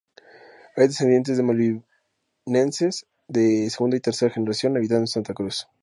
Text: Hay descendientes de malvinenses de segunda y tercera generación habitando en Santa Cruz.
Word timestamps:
Hay 0.75 0.87
descendientes 0.87 1.37
de 1.37 1.43
malvinenses 2.47 3.05
de 3.27 3.69
segunda 3.69 3.97
y 3.97 3.99
tercera 3.99 4.33
generación 4.33 4.75
habitando 4.75 5.01
en 5.01 5.07
Santa 5.07 5.35
Cruz. 5.35 5.67